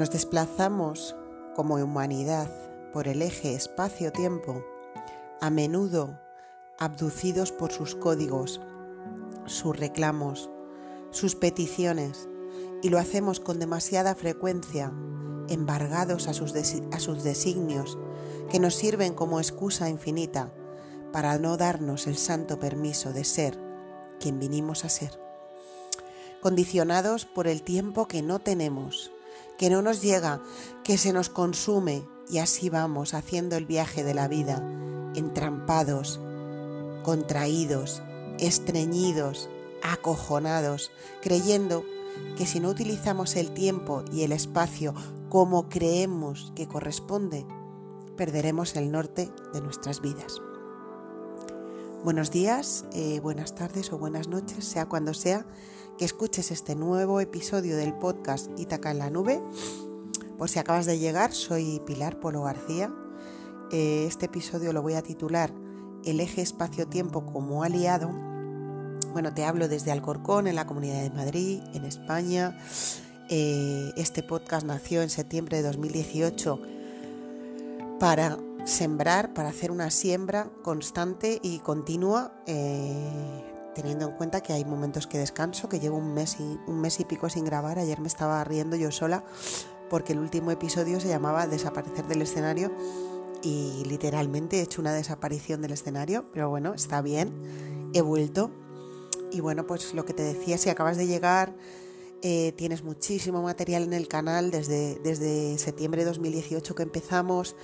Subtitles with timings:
[0.00, 1.14] Nos desplazamos
[1.54, 2.48] como humanidad
[2.94, 4.64] por el eje espacio-tiempo,
[5.42, 6.18] a menudo
[6.78, 8.62] abducidos por sus códigos,
[9.44, 10.48] sus reclamos,
[11.10, 12.30] sus peticiones,
[12.82, 14.90] y lo hacemos con demasiada frecuencia,
[15.50, 17.98] embargados a sus, a sus designios,
[18.48, 20.50] que nos sirven como excusa infinita
[21.12, 23.58] para no darnos el santo permiso de ser
[24.18, 25.20] quien vinimos a ser.
[26.40, 29.12] Condicionados por el tiempo que no tenemos,
[29.60, 30.40] que no nos llega,
[30.84, 34.66] que se nos consume y así vamos haciendo el viaje de la vida,
[35.14, 36.18] entrampados,
[37.02, 38.02] contraídos,
[38.38, 39.50] estreñidos,
[39.82, 41.84] acojonados, creyendo
[42.38, 44.94] que si no utilizamos el tiempo y el espacio
[45.28, 47.44] como creemos que corresponde,
[48.16, 50.40] perderemos el norte de nuestras vidas.
[52.02, 55.44] Buenos días, eh, buenas tardes o buenas noches, sea cuando sea
[56.00, 59.38] que escuches este nuevo episodio del podcast Itaca en la Nube.
[60.38, 62.90] Por si acabas de llegar, soy Pilar Polo García.
[63.70, 65.52] Eh, este episodio lo voy a titular
[66.06, 68.08] El eje espacio-tiempo como aliado.
[69.12, 72.56] Bueno, te hablo desde Alcorcón, en la Comunidad de Madrid, en España.
[73.28, 76.62] Eh, este podcast nació en septiembre de 2018
[77.98, 84.64] para sembrar, para hacer una siembra constante y continua, eh, teniendo en cuenta que hay
[84.64, 87.78] momentos que descanso, que llevo un mes, y, un mes y pico sin grabar.
[87.78, 89.24] Ayer me estaba riendo yo sola
[89.88, 92.70] porque el último episodio se llamaba Desaparecer del escenario
[93.42, 98.50] y literalmente he hecho una desaparición del escenario, pero bueno, está bien, he vuelto.
[99.32, 101.54] Y bueno, pues lo que te decía, si acabas de llegar,
[102.22, 107.56] eh, tienes muchísimo material en el canal desde, desde septiembre de 2018 que empezamos.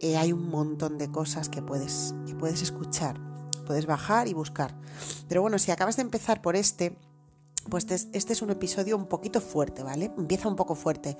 [0.00, 3.18] Eh, hay un montón de cosas que puedes, que puedes escuchar,
[3.64, 4.74] puedes bajar y buscar.
[5.28, 6.96] Pero bueno, si acabas de empezar por este,
[7.68, 10.12] pues este es un episodio un poquito fuerte, ¿vale?
[10.18, 11.16] Empieza un poco fuerte.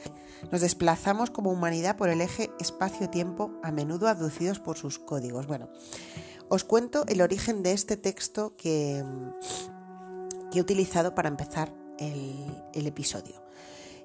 [0.53, 5.47] Nos desplazamos como humanidad por el eje espacio-tiempo, a menudo abducidos por sus códigos.
[5.47, 5.69] Bueno,
[6.49, 9.03] os cuento el origen de este texto que,
[10.53, 13.43] que he utilizado para empezar el, episodio.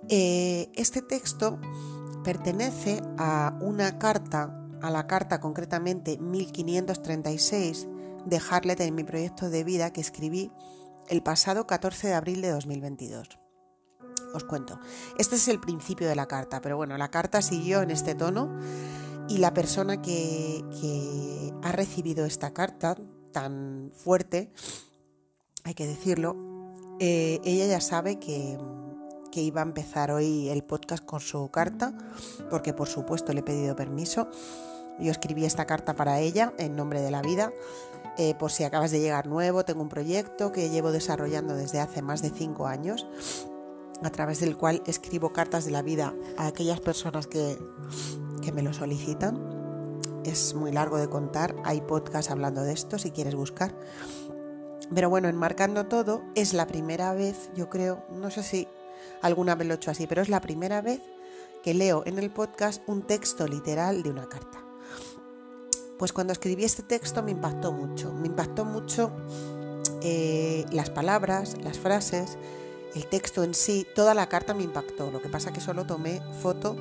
[0.07, 1.59] Eh, este texto
[2.23, 7.87] pertenece a una carta, a la carta concretamente 1536
[8.25, 10.51] de Harlet en mi proyecto de vida que escribí
[11.07, 13.39] el pasado 14 de abril de 2022.
[14.33, 14.79] Os cuento.
[15.17, 18.55] Este es el principio de la carta, pero bueno, la carta siguió en este tono
[19.27, 20.63] y la persona que,
[21.61, 22.95] ha recibido esta carta
[23.31, 24.51] tan fuerte,
[25.63, 26.35] hay que decirlo,
[26.99, 28.57] eh, ella ya sabe que,
[29.31, 31.93] que iba a empezar hoy el podcast con su carta,
[32.49, 34.29] porque por supuesto le he pedido permiso.
[34.99, 37.53] Yo escribí esta carta para ella en nombre de la vida.
[38.21, 42.01] Eh, por si acabas de llegar nuevo, tengo un proyecto que llevo desarrollando desde hace
[42.01, 43.07] más de cinco años,
[44.03, 47.57] a través del cual escribo cartas de la vida a aquellas personas que,
[48.41, 49.39] que me lo solicitan.
[50.25, 53.73] Es muy largo de contar, hay podcast hablando de esto si quieres buscar.
[54.93, 58.67] Pero bueno, enmarcando todo, es la primera vez, yo creo, no sé si
[59.21, 60.99] alguna vez lo he hecho así, pero es la primera vez
[61.63, 64.68] que leo en el podcast un texto literal de una carta.
[65.99, 69.11] Pues cuando escribí este texto me impactó mucho, me impactó mucho
[70.01, 72.37] eh, las palabras, las frases,
[72.95, 75.11] el texto en sí, toda la carta me impactó.
[75.11, 76.77] Lo que pasa que solo tomé foto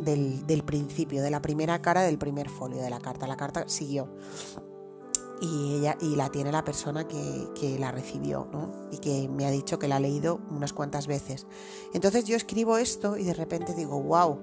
[0.00, 3.28] del, del principio, de la primera cara del primer folio de la carta.
[3.28, 4.08] La carta siguió
[5.40, 8.72] y ella y la tiene la persona que, que, la recibió ¿no?
[8.90, 11.46] y que me ha dicho que la ha leído unas cuantas veces.
[11.94, 14.40] Entonces yo escribo esto y de repente digo, wow,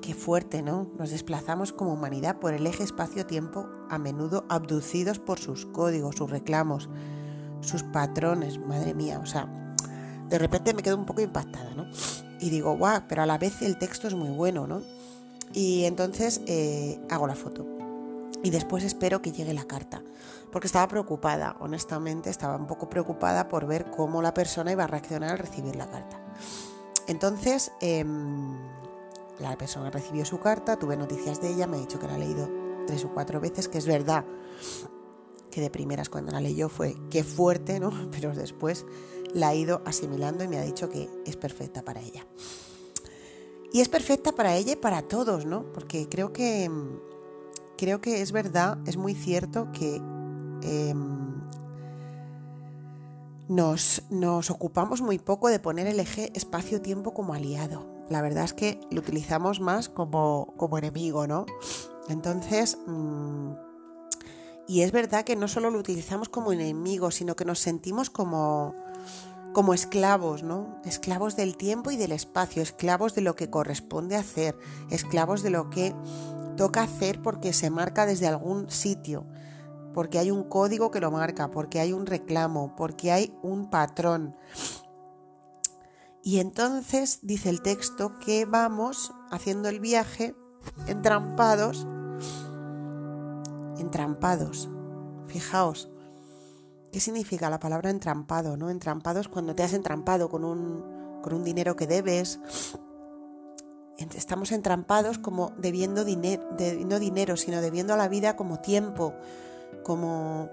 [0.00, 0.90] qué fuerte, ¿no?
[0.98, 6.30] Nos desplazamos como humanidad por el eje espacio-tiempo, a menudo abducidos por sus códigos, sus
[6.30, 6.88] reclamos,
[7.60, 9.48] sus patrones, madre mía, o sea,
[10.28, 11.86] de repente me quedo un poco impactada, ¿no?
[12.40, 14.82] Y digo, wow, pero a la vez el texto es muy bueno, ¿no?
[15.52, 17.66] Y entonces eh, hago la foto
[18.42, 20.02] y después espero que llegue la carta.
[20.50, 24.88] Porque estaba preocupada, honestamente, estaba un poco preocupada por ver cómo la persona iba a
[24.88, 26.20] reaccionar al recibir la carta.
[27.06, 28.56] Entonces, em,
[29.40, 32.18] la persona recibió su carta, tuve noticias de ella, me ha dicho que la ha
[32.18, 32.48] leído
[32.86, 34.24] tres o cuatro veces, que es verdad
[35.50, 37.90] que de primeras cuando la leyó fue qué fuerte, ¿no?
[38.12, 38.86] Pero después
[39.34, 42.26] la ha ido asimilando y me ha dicho que es perfecta para ella.
[43.72, 45.72] Y es perfecta para ella y para todos, ¿no?
[45.72, 46.70] Porque creo que
[47.80, 49.96] creo que es verdad, es muy cierto que
[50.62, 51.40] em,
[53.48, 54.02] nos,
[54.50, 57.89] ocupamos muy poco de poner el eje espacio-tiempo como aliado.
[58.10, 61.46] La verdad es que lo utilizamos más como, como enemigo, ¿no?
[62.08, 63.52] Entonces, mm,
[64.66, 68.74] y es verdad que no solo lo utilizamos como enemigo, sino que nos sentimos como,
[69.52, 70.80] como esclavos, ¿no?
[70.84, 74.56] Esclavos del tiempo y del espacio, esclavos de lo que corresponde hacer,
[74.90, 75.94] esclavos de lo que
[76.56, 79.24] toca hacer porque se marca desde algún sitio,
[79.94, 84.36] porque hay un código que lo marca, porque hay un reclamo, porque hay un patrón.
[86.30, 90.36] Y entonces dice el texto que vamos haciendo el viaje
[90.86, 91.88] entrampados,
[93.78, 94.68] entrampados.
[95.26, 95.90] Fijaos,
[96.92, 98.56] ¿qué significa la palabra entrampado?
[98.56, 98.70] ¿no?
[98.70, 102.38] Entrampados cuando te has entrampado con un, con un dinero que debes.
[103.96, 106.44] Estamos entrampados como debiendo dinero,
[106.86, 109.14] no dinero, sino debiendo a la vida como tiempo,
[109.82, 110.48] como...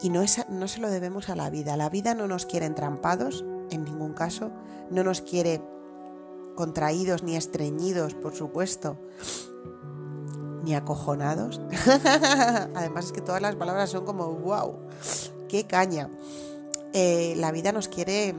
[0.00, 1.76] Y no, es, no se lo debemos a la vida.
[1.76, 4.52] La vida no nos quiere entrampados, en ningún caso.
[4.90, 5.60] No nos quiere
[6.54, 8.96] contraídos ni estreñidos, por supuesto,
[10.62, 11.60] ni acojonados.
[12.74, 14.78] Además es que todas las palabras son como, wow,
[15.48, 16.08] qué caña.
[16.92, 18.34] Eh, la vida nos quiere,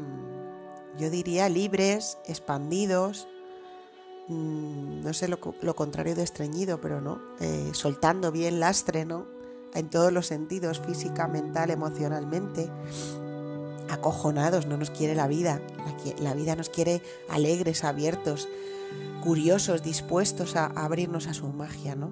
[0.98, 3.28] yo diría, libres, expandidos,
[4.28, 5.40] mm, no sé lo,
[5.76, 9.28] contrario de estreñido, pero no, eh, soltando bien lastre, ¿no?
[9.74, 12.72] En todos los sentidos, física, mental, emocionalmente
[13.90, 15.62] acojonados, no nos quiere la vida.
[16.20, 18.48] La, vida nos quiere alegres, abiertos,
[19.24, 22.12] curiosos, dispuestos a, abrirnos a su magia, ¿no?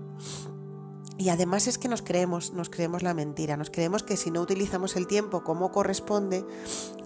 [1.18, 4.42] Y además es que nos creemos, nos creemos la mentira, nos creemos que si no
[4.42, 6.44] utilizamos el tiempo como corresponde,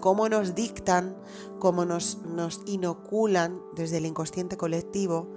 [0.00, 1.16] como nos dictan,
[1.58, 2.18] como nos,
[2.66, 5.28] inoculan desde el inconsciente colectivo,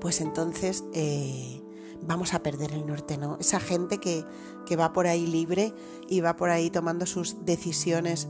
[0.00, 1.59] pues entonces eh,
[2.02, 3.36] vamos a perder el norte, ¿no?
[3.40, 4.24] Esa gente que,
[4.76, 5.74] va por ahí libre
[6.08, 8.28] y va por ahí tomando sus decisiones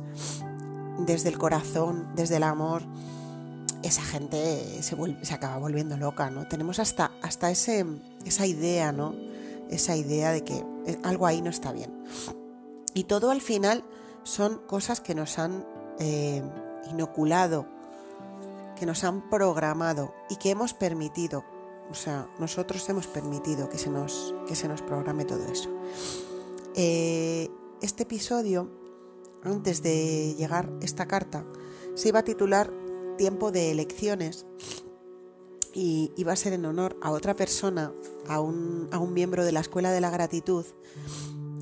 [0.98, 2.82] desde el corazón, desde el amor,
[3.82, 6.48] esa gente se, se acaba volviendo loca, ¿no?
[6.48, 7.84] Tenemos hasta, hasta ese,
[8.24, 9.14] esa idea, ¿no?
[9.68, 11.92] Esa idea de que eh, algo ahí no está bien.
[12.94, 13.84] Y todo al final
[14.22, 15.64] son cosas que nos han
[15.98, 16.42] eh,
[16.90, 17.66] inoculado,
[18.76, 21.44] que nos han programado y que hemos permitido
[21.90, 25.68] o sea, nosotros hemos permitido que se nos, que se nos programe todo eso.
[26.74, 27.48] Eh,
[27.82, 28.70] este episodio,
[29.42, 31.44] antes de llegar esta carta,
[31.94, 32.72] se iba a titular
[33.18, 34.46] Tiempo de elecciones
[35.74, 37.92] y iba a ser en honor a otra persona,
[38.26, 40.64] a un, miembro de la Escuela de la Gratitud,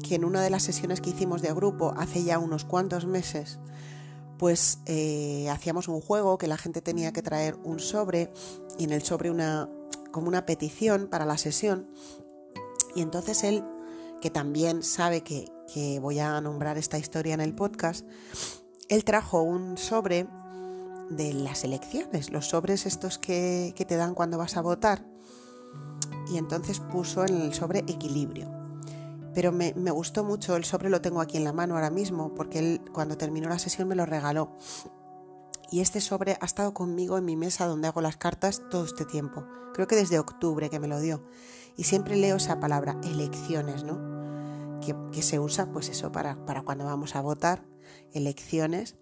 [0.06, 3.58] que en una de las sesiones que hicimos de grupo hace ya unos cuantos meses,
[4.38, 8.32] pues eh, hacíamos un juego que la gente tenía que traer un sobre
[8.78, 9.68] y en el sobre una,
[10.12, 11.88] como una petición para la sesión.
[12.94, 13.64] Y entonces él,
[14.20, 15.52] que también sabe que,
[16.00, 18.06] voy a nombrar esta historia en el podcast,
[18.88, 20.26] él trajo un sobre
[21.10, 25.04] de las elecciones, los sobres estos que, te dan cuando vas a votar.
[26.30, 28.50] Y entonces puso en el sobre equilibrio.
[29.34, 32.34] Pero me, me, gustó mucho, el sobre lo tengo aquí en la mano ahora mismo,
[32.34, 34.56] porque él cuando terminó la sesión me lo regaló.
[35.70, 39.04] Y este sobre ha estado conmigo en mi mesa donde hago las cartas todo este
[39.04, 39.44] tiempo
[39.78, 41.22] creo que desde octubre que me lo dio.
[41.76, 44.80] Y siempre leo esa palabra, elecciones, ¿no?
[45.12, 47.64] Que, se usa, pues eso, para, para cuando vamos a votar,
[48.12, 48.96] elecciones.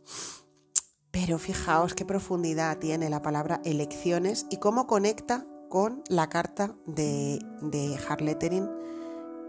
[1.11, 7.39] Pero fijaos qué profundidad tiene la palabra elecciones y cómo conecta con la carta de,
[7.63, 8.69] de Harlettering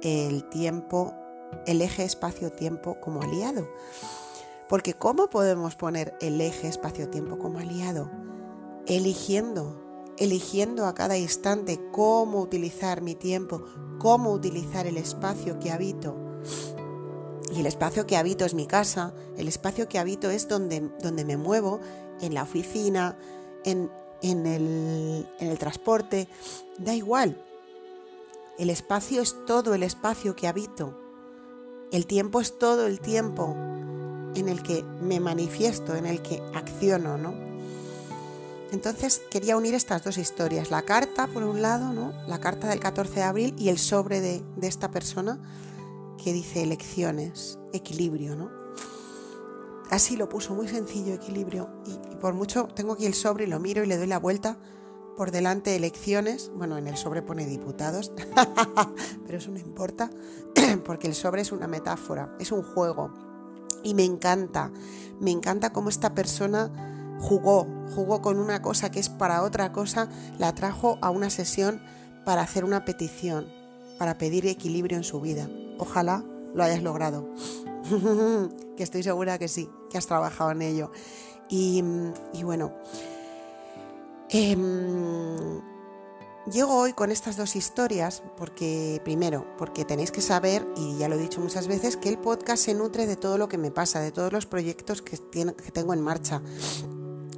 [0.01, 1.13] el tiempo,
[1.65, 3.67] el eje espacio-tiempo como aliado.
[4.69, 8.12] Porque ¿cómo podemos poner el eje espacio-tiempo como aliado?
[8.86, 13.64] Eligiendo eligiendo a cada instante cómo utilizar mi tiempo,
[14.00, 16.16] cómo utilizar el espacio que habito.
[17.52, 21.24] Y el espacio que habito es mi casa, el espacio que habito es donde, donde
[21.24, 21.80] me muevo,
[22.19, 23.18] en la oficina,
[23.64, 23.90] en,
[24.21, 26.28] el, en el transporte,
[26.78, 27.42] da igual.
[28.57, 31.00] El espacio es todo el espacio que habito.
[31.92, 33.56] El tiempo es todo el tiempo
[34.39, 37.47] en el que me manifiesto, en el que acciono, ¿no?
[38.71, 42.13] Entonces quería unir estas dos historias, la carta por un lado, ¿no?
[42.27, 45.39] la carta del 14 de abril y el sobre de, esta persona
[46.21, 48.35] que dice elecciones, equilibrio.
[48.35, 48.51] ¿no?
[49.89, 51.69] Así lo puso, muy sencillo, equilibrio.
[51.85, 54.57] Y, por mucho tengo aquí el sobre y lo miro y le doy la vuelta.
[55.15, 58.11] Por delante elecciones, bueno, en el sobre pone diputados,
[59.25, 60.11] pero eso no importa,
[60.85, 63.11] porque el sobre es una metáfora, es un juego.
[63.83, 64.71] Y me encanta,
[65.19, 66.71] me encanta cómo esta persona
[67.19, 71.81] jugó, jugó con una cosa que es para otra cosa, la trajo a una sesión
[72.25, 73.47] para hacer una petición,
[73.97, 75.49] para pedir equilibrio en su vida.
[75.79, 77.29] Ojalá lo hayas logrado,
[78.77, 80.91] que estoy segura que sí, que has trabajado en ello.
[81.49, 81.81] Y,
[82.43, 82.73] bueno,
[84.29, 85.61] em,
[86.51, 91.16] Llego hoy con estas dos historias porque, primero, porque tenéis que saber, y ya lo
[91.16, 93.99] he dicho muchas veces, que el podcast se nutre de todo lo que me pasa,
[93.99, 96.42] de todos los proyectos que, que tengo en marcha,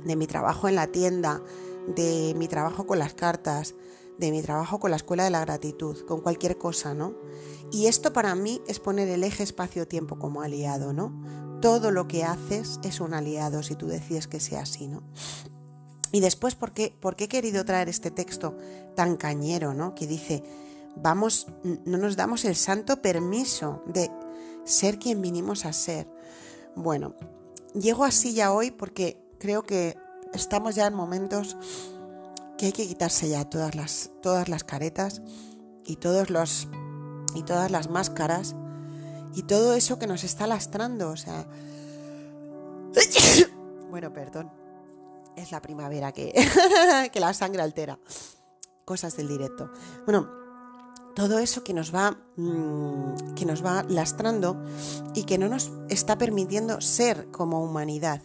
[0.05, 1.41] de mi trabajo en la tienda,
[1.87, 3.73] de mi trabajo con las cartas,
[4.19, 7.15] de mi trabajo con la escuela de la gratitud, con cualquier cosa, ¿no?
[7.71, 11.59] Y esto para mí es poner el eje espacio-tiempo como aliado, ¿no?
[11.61, 15.01] Todo lo que haces es un aliado si tú decides que sea así, ¿no?
[16.11, 18.57] Y después, ¿por qué, he querido traer este texto
[18.95, 19.93] tan cañero, ¿no?
[19.93, 20.43] Que dice,
[20.95, 24.09] vamos, no nos damos el santo permiso de
[24.63, 26.07] ser quien vinimos a ser.
[26.75, 27.15] Bueno,
[27.73, 29.97] llego así ya hoy porque creo que
[30.33, 31.57] estamos ya en momentos
[32.57, 35.21] que hay que quitarse ya todas las, todas las caretas
[35.85, 36.67] y todos los
[37.35, 38.55] y todas las máscaras
[39.35, 41.47] y todo eso que nos está lastrando, o sea,
[43.91, 44.58] bueno, perdón
[45.41, 46.33] es la primavera que,
[47.13, 47.99] que la sangre altera.
[48.85, 49.71] Cosas del directo.
[50.05, 50.39] Bueno,
[51.15, 54.63] todo eso que nos va mm, que nos va lastrando
[55.13, 58.21] y que no nos está permitiendo ser como humanidad.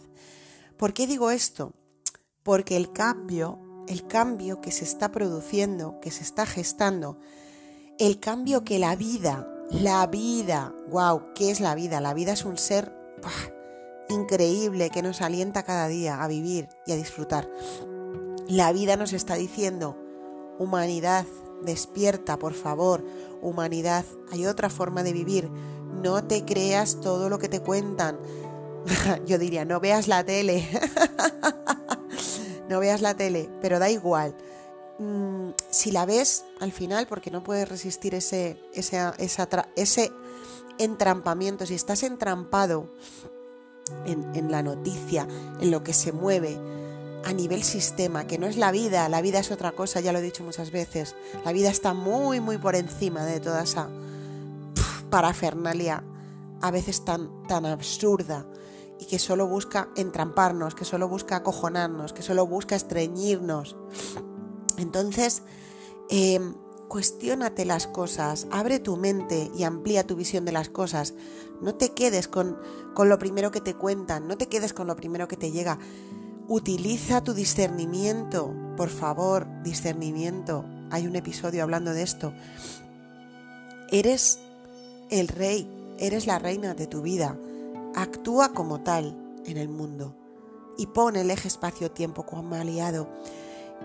[0.77, 1.73] ¿Por qué digo esto?
[2.43, 7.17] Porque el cambio, el cambio que se está produciendo, que se está gestando,
[7.97, 12.01] el cambio que la vida, la vida, wow, ¿qué es la vida?
[12.01, 12.93] La vida es un ser
[14.09, 17.49] increíble que nos alienta cada día a vivir y a disfrutar.
[18.47, 19.97] La vida nos está diciendo,
[20.59, 21.25] humanidad,
[21.63, 23.03] despierta, por favor,
[23.41, 25.49] humanidad, hay otra forma de vivir,
[26.03, 28.19] no te creas todo lo que te cuentan.
[29.25, 30.67] Yo diría, no veas la tele,
[32.69, 34.35] no veas la tele, pero da igual.
[34.99, 39.11] Mm, si la ves al final, porque no puedes resistir ese, ese,
[39.75, 40.11] ese
[40.77, 42.89] entrampamiento, si estás entrampado
[44.05, 45.27] en, la noticia,
[45.59, 46.59] en lo que se mueve
[47.23, 50.19] a nivel sistema, que no es la vida, la vida es otra cosa, ya lo
[50.19, 51.15] he dicho muchas veces.
[51.43, 53.89] La vida está muy, muy por encima de toda esa
[55.09, 56.03] parafernalia,
[56.61, 58.45] a veces tan, tan absurda,
[58.99, 63.75] y que solo busca entramparnos, que solo busca acojonarnos, que solo busca estreñirnos.
[64.77, 65.41] Entonces,
[66.09, 66.39] eh,
[66.87, 71.15] Cuestiónate las cosas, abre tu mente y amplía tu visión de las cosas.
[71.61, 72.57] No te quedes con,
[72.93, 75.79] con lo primero que te cuentan, no te quedes con lo primero que te llega.
[76.47, 80.65] Utiliza tu discernimiento, por favor, discernimiento.
[80.91, 82.33] Hay un episodio hablando de esto.
[83.91, 84.39] Eres
[85.09, 87.37] el rey, eres la reina de tu vida.
[87.95, 90.15] Actúa como tal en el mundo
[90.77, 93.07] y pon el eje espacio-tiempo como aliado.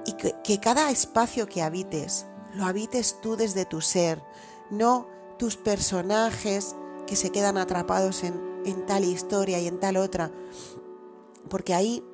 [0.07, 4.23] Y que, que cada espacio que habites lo habites tú desde tu ser,
[4.71, 5.07] no
[5.39, 6.75] tus personajes
[7.11, 10.31] que se quedan atrapados en, tal historia y en tal otra,
[11.49, 12.05] porque ahí,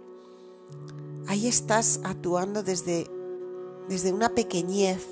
[1.27, 3.07] ahí estás actuando desde,
[3.91, 5.07] desde una pequeñez,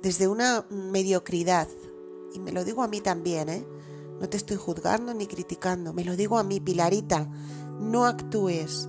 [0.00, 1.66] desde una mediocridad.
[2.34, 3.66] Y me lo digo a mí también, ¿eh?
[4.20, 7.28] No te estoy juzgando ni criticando, me lo digo a mí, Pilarita,
[7.80, 8.88] no actúes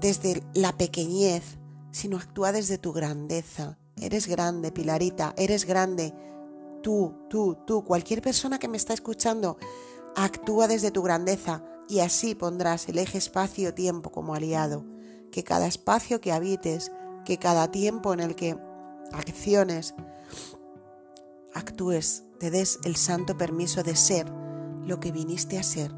[0.00, 1.56] desde la pequeñez,
[1.92, 3.78] sino actúa desde tu grandeza.
[3.94, 6.12] Eres grande, Pilarita, eres grande.
[6.84, 9.56] Tú, tú, tú, cualquier persona que me está escuchando,
[10.16, 14.84] actúa desde tu grandeza y así pondrás el eje espacio-tiempo como aliado.
[15.32, 16.92] Que cada espacio que habites,
[17.24, 18.58] que cada tiempo en el que
[19.12, 19.94] acciones,
[21.54, 24.30] actúes, te des el santo permiso de ser
[24.84, 25.90] lo que viniste a ser.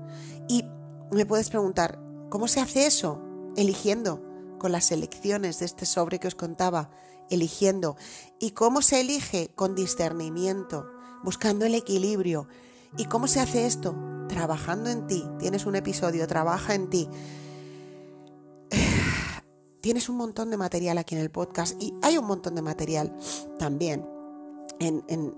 [0.48, 0.66] Y
[1.10, 1.98] me puedes preguntar,
[2.30, 3.20] ¿cómo se hace eso?
[3.56, 4.22] Eligiendo
[4.60, 6.90] con las elecciones de este sobre que os contaba
[7.30, 7.96] eligiendo.
[8.38, 9.50] ¿Y cómo se elige?
[9.54, 10.88] Con discernimiento,
[11.22, 12.48] buscando el equilibrio.
[12.96, 13.96] ¿Y cómo se hace esto?
[14.28, 15.24] Trabajando en ti.
[15.38, 17.08] Tienes un episodio, trabaja en ti.
[19.80, 23.16] Tienes un montón de material aquí en el podcast y hay un montón de material
[23.58, 24.04] también
[24.78, 25.34] en, en,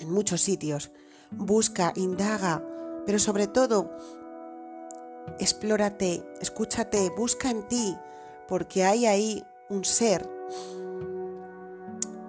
[0.00, 0.90] en muchos sitios.
[1.30, 2.62] Busca, indaga,
[3.06, 3.90] pero sobre todo,
[5.38, 7.96] explórate, escúchate, busca en ti,
[8.48, 10.28] porque hay ahí un ser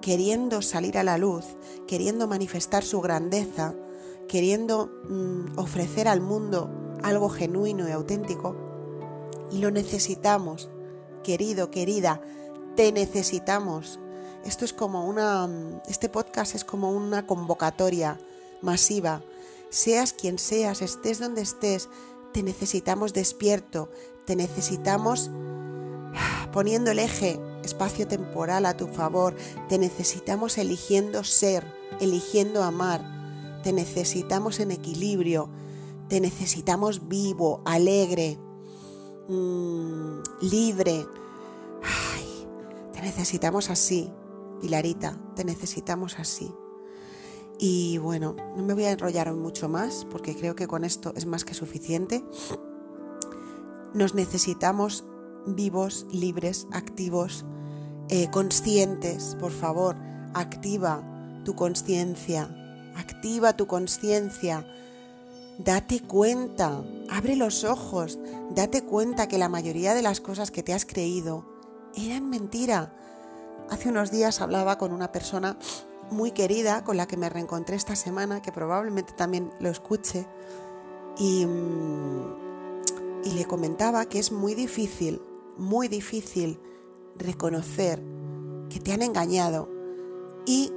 [0.04, 1.46] queriendo salir a la luz,
[1.88, 3.74] queriendo manifestar su grandeza,
[4.28, 6.70] queriendo mm, ofrecer al mundo
[7.02, 8.54] algo genuino y auténtico.
[9.50, 10.70] Y lo necesitamos,
[11.24, 12.22] querido, querida,
[12.76, 14.02] te necesitamos.
[14.44, 18.20] Esto es como una, mm, este podcast es como una convocatoria
[18.62, 19.22] masiva.
[19.70, 21.88] Seas quien seas, estés donde estés,
[22.34, 23.90] te necesitamos despierto,
[24.26, 25.32] te necesitamos
[26.52, 29.36] poniendo el eje espacio-temporal a tu favor.
[29.70, 31.66] Te necesitamos eligiendo ser,
[32.00, 33.62] eligiendo amar.
[33.64, 35.50] Te necesitamos en equilibrio.
[36.10, 38.38] Te necesitamos vivo, alegre,
[39.28, 41.06] mm, libre.
[42.94, 44.12] te necesitamos así,
[44.62, 46.54] Pilarita, te necesitamos así.
[47.60, 51.26] Y bueno, no me voy a enrollar mucho más porque creo que con esto es
[51.26, 52.24] más que suficiente.
[53.94, 55.06] Nos necesitamos
[55.46, 57.46] vivos, libres, activos,
[58.10, 59.36] eh, conscientes.
[59.40, 59.96] Por favor,
[60.34, 61.04] activa
[61.46, 62.50] tu conciencia,
[62.96, 64.66] activa tu conciencia.
[65.60, 68.18] Date cuenta, abre los ojos,
[68.56, 71.46] date cuenta que la mayoría de las cosas que te has creído
[71.96, 72.94] eran mentira.
[73.70, 75.58] Hace unos días hablaba con una persona
[76.12, 80.28] muy querida con la que me reencontré esta semana, que probablemente también lo escuche,
[81.18, 81.46] y,
[83.24, 85.22] y le comentaba que es muy difícil,
[85.58, 86.60] muy difícil
[87.16, 88.04] reconocer
[88.70, 89.70] que te han engañado
[90.46, 90.72] y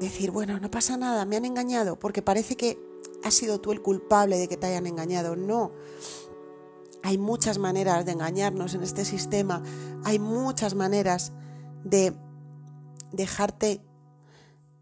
[0.00, 2.78] decir, bueno, no pasa nada, me han engañado, porque parece que
[3.22, 5.36] has sido tú el culpable de que te hayan engañado.
[5.36, 5.72] No,
[7.02, 9.62] hay muchas maneras de engañarnos en este sistema,
[10.04, 11.32] hay muchas maneras
[11.84, 12.14] de
[13.12, 13.82] dejarte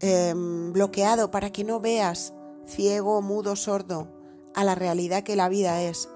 [0.03, 2.33] Em, bloqueado para que no veas,
[2.65, 4.07] ciego, mudo, sordo,
[4.55, 6.09] a la realidad que la vida es.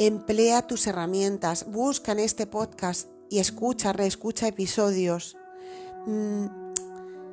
[0.00, 5.36] Emplea tus herramientas, busca en este podcast y escucha, reescucha episodios.
[6.06, 6.46] Mm,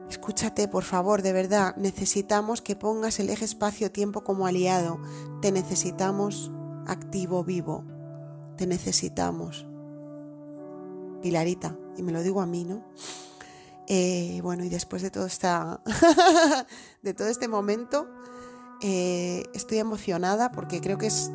[0.09, 1.75] escúchate, por favor, de verdad.
[1.75, 4.99] Necesitamos que pongas el eje espacio-tiempo como aliado.
[5.43, 6.51] Te necesitamos
[6.87, 7.85] activo, vivo.
[8.57, 9.67] Te necesitamos.
[11.21, 12.83] Pilarita, y me lo digo a mí, ¿no?
[13.87, 15.83] Eh, bueno, y después de todo, esta
[17.03, 18.09] de todo este momento,
[18.81, 21.29] eh, estoy emocionada porque creo que es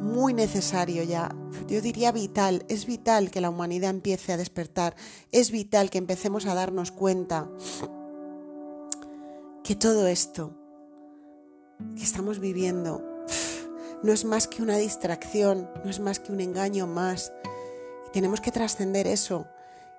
[0.00, 1.34] muy necesario ya,
[1.66, 4.96] yo diría vital, es vital que la humanidad empiece a despertar,
[5.30, 7.48] es vital que empecemos a darnos cuenta
[9.62, 10.52] que todo esto
[11.96, 13.04] que estamos viviendo
[14.02, 17.32] no es más que una distracción, no es más que un engaño más.
[18.12, 19.46] Tenemos que trascender eso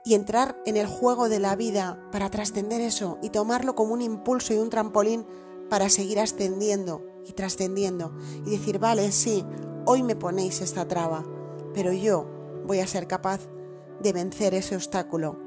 [0.04, 4.02] y entrar en el juego de la vida para trascender eso y tomarlo como un
[4.02, 5.26] impulso y un trampolín
[5.70, 8.14] para seguir ascendiendo y trascendiendo
[8.46, 9.46] y decir, vale, sí,
[9.86, 11.24] hoy me ponéis esta traba,
[11.74, 12.28] pero yo
[12.66, 13.42] voy a ser capaz
[14.02, 15.38] de vencer ese obstáculo,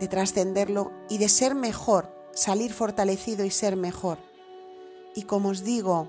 [0.00, 4.18] de trascenderlo y de ser mejor, salir fortalecido y ser mejor.
[5.14, 6.08] Y como os digo,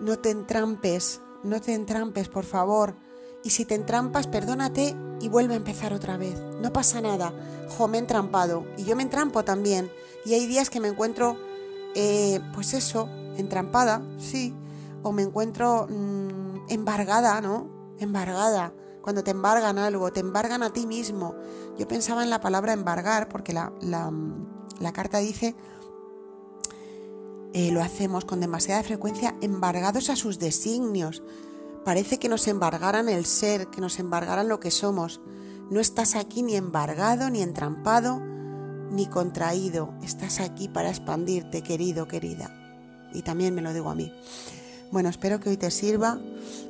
[0.00, 2.94] no te entrampes, no te entrampes, por favor,
[3.44, 6.40] y si te entrampas, perdónate y vuelve a empezar otra vez.
[6.62, 7.32] No pasa nada.
[7.68, 8.64] Jo, me he entrampado.
[8.78, 9.90] Y yo me entrampo también.
[10.24, 11.36] Y hay días que me encuentro,
[11.94, 13.06] eh, pues eso,
[13.36, 14.54] entrampada, sí.
[15.04, 17.94] O me encuentro mm, embargada, ¿no?
[18.00, 18.74] Embargada.
[19.04, 21.34] Cuando te embargan algo, te embargan a ti mismo.
[21.78, 25.54] Yo pensaba en la palabra embargar, porque la, la, carta dice
[27.52, 31.22] eh, lo hacemos con demasiada frecuencia embargados a sus designios.
[31.84, 35.20] Parece que nos embargaran el ser, que nos embargaran lo que somos.
[35.70, 38.20] No estás aquí ni embargado, ni entrampado,
[38.90, 39.92] ni contraído.
[40.02, 42.50] Estás aquí para expandirte, querido, querida.
[43.12, 44.10] Y también me lo digo a mí.
[44.94, 46.20] Bueno, espero que hoy te sirva,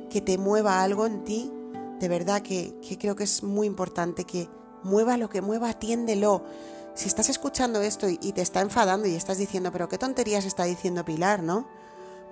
[0.09, 1.51] que te mueva algo en ti.
[1.99, 4.49] De verdad que, creo que es muy importante que
[4.81, 6.43] mueva lo que mueva, atiéndelo.
[6.95, 10.43] Si estás escuchando esto y, y te está enfadando y estás diciendo, pero qué tonterías
[10.43, 11.67] está diciendo Pilar, ¿no?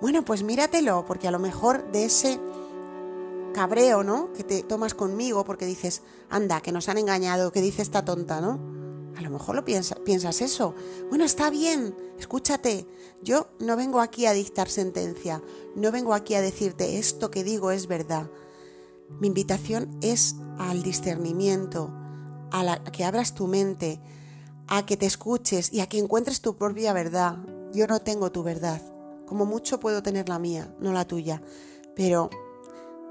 [0.00, 2.40] Bueno, pues míratelo, porque a lo mejor de ese
[3.54, 4.32] cabreo, ¿no?
[4.32, 8.40] Que te tomas conmigo porque dices, anda, que nos han engañado, que dice esta tonta,
[8.40, 8.58] ¿no?
[9.16, 10.74] A lo mejor lo piensas eso.
[11.08, 12.86] Bueno, está bien, escúchate.
[13.22, 15.42] Yo no vengo aquí a dictar sentencia,
[15.76, 18.30] no vengo aquí a decirte esto que digo es verdad.
[19.20, 21.90] Mi invitación es al discernimiento,
[22.50, 24.00] a, a que abras tu mente,
[24.66, 27.38] a que te escuches y a que encuentres tu propia verdad.
[27.72, 28.82] Yo no tengo tu verdad.
[29.26, 31.42] Como mucho puedo tener la mía, no la tuya.
[31.94, 32.30] Pero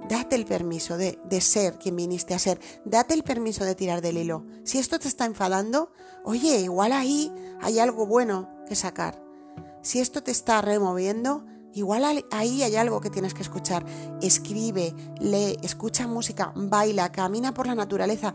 [0.09, 2.59] Date el permiso de, ser quien viniste a ser.
[2.85, 4.45] Date el permiso de tirar del hilo.
[4.63, 5.91] Si esto te está enfadando,
[6.23, 9.23] oye, igual ahí hay algo bueno que sacar.
[9.81, 13.85] Si esto te está removiendo, igual ahí hay algo que tienes que escuchar.
[14.21, 18.33] Escribe, lee, escucha música, baila, camina por la naturaleza.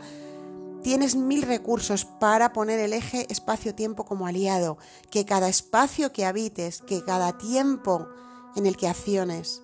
[0.81, 4.77] Tienes mil recursos para poner el eje espacio-tiempo como aliado.
[5.11, 8.07] Que cada espacio que habites, que cada tiempo
[8.55, 9.61] en el que acciones,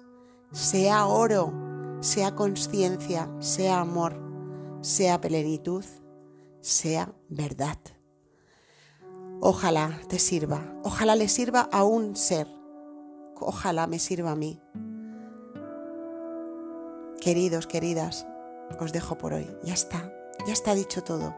[0.52, 4.20] sea oro sea conciencia, sea amor,
[4.82, 5.84] sea plenitud,
[6.62, 7.78] sea verdad.
[9.42, 12.48] Ojalá te sirva, ojalá le sirva a un ser,
[13.40, 14.62] ojalá me sirva a mí.
[17.20, 18.28] Queridos, queridas,
[18.80, 19.48] os dejo por hoy.
[19.64, 20.14] Ya está,
[20.46, 21.36] ya está dicho todo.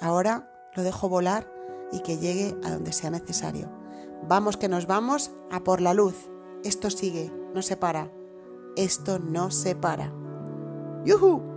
[0.00, 1.46] Ahora lo dejo volar
[1.92, 3.70] y que llegue a donde sea necesario.
[4.28, 6.30] Vamos que nos vamos a por la luz.
[6.64, 8.10] Esto sigue, no se para
[8.84, 10.12] esto no se para.
[11.04, 11.49] ¡Yuhu!